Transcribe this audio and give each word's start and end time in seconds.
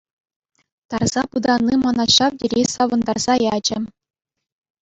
Тарса 0.93 1.21
пытанни 1.35 1.75
мана 1.83 2.05
ҫав 2.15 2.31
тери 2.45 2.61
савӑнтарса 2.73 3.33
ячӗ. 3.55 3.77